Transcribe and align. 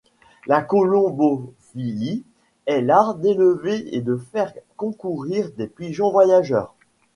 La 0.47 0.63
colombophilie 0.63 2.23
est 2.65 2.81
l'art 2.81 3.13
d'élever 3.13 3.87
et 3.95 4.01
de 4.01 4.15
faire 4.31 4.51
concourir 4.75 5.51
les 5.57 5.67
pigeons 5.67 6.09
voyageurs. 6.09 6.73